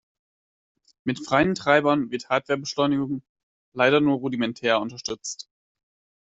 Mit 1.03 1.23
freien 1.23 1.53
Treibern 1.53 2.09
wird 2.09 2.29
Hardware-Beschleunigung 2.29 3.21
leider 3.75 4.01
nur 4.01 4.17
rudimentär 4.17 4.79
unterstützt. 4.81 5.47